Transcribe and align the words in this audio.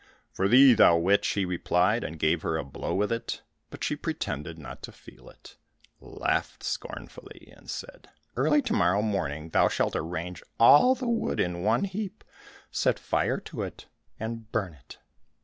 "For 0.31 0.47
thee, 0.47 0.73
thou 0.73 0.97
witch," 0.97 1.27
he 1.27 1.45
replied, 1.45 2.03
and 2.03 2.17
gave 2.17 2.41
her 2.41 2.57
a 2.57 2.63
blow 2.65 2.95
with 2.95 3.11
it. 3.11 3.43
But 3.69 3.83
she 3.83 3.95
pretended 3.95 4.57
not 4.57 4.81
to 4.81 4.91
feel 4.91 5.29
it, 5.29 5.57
laughed 5.99 6.63
scornfully, 6.63 7.53
and 7.55 7.69
said, 7.69 8.09
"Early 8.35 8.63
to 8.63 8.73
morrow 8.73 9.03
morning 9.03 9.49
thou 9.49 9.67
shalt 9.67 9.95
arrange 9.95 10.41
all 10.59 10.95
the 10.95 11.07
wood 11.07 11.39
in 11.39 11.61
one 11.61 11.83
heap, 11.83 12.23
set 12.71 12.97
fire 12.97 13.39
to 13.41 13.61
it, 13.61 13.85
and 14.19 14.51
burn 14.51 14.73
it." 14.73 14.97